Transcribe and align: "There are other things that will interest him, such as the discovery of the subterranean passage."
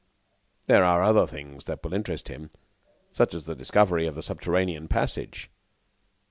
"There 0.65 0.83
are 0.83 1.03
other 1.03 1.27
things 1.27 1.65
that 1.65 1.83
will 1.83 1.93
interest 1.93 2.27
him, 2.27 2.49
such 3.11 3.35
as 3.35 3.43
the 3.43 3.53
discovery 3.53 4.07
of 4.07 4.15
the 4.15 4.23
subterranean 4.23 4.87
passage." 4.87 5.51